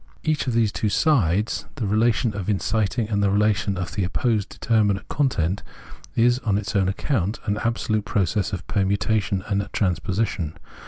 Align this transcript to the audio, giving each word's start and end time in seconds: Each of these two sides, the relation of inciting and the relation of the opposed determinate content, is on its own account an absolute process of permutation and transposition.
Each 0.23 0.47
of 0.47 0.53
these 0.53 0.71
two 0.71 0.89
sides, 0.89 1.67
the 1.75 1.85
relation 1.85 2.33
of 2.35 2.49
inciting 2.49 3.07
and 3.07 3.21
the 3.21 3.29
relation 3.29 3.77
of 3.77 3.91
the 3.93 4.03
opposed 4.03 4.49
determinate 4.49 5.07
content, 5.09 5.61
is 6.15 6.39
on 6.39 6.57
its 6.57 6.75
own 6.75 6.87
account 6.89 7.39
an 7.45 7.57
absolute 7.59 8.03
process 8.03 8.51
of 8.51 8.65
permutation 8.65 9.43
and 9.47 9.69
transposition. 9.73 10.57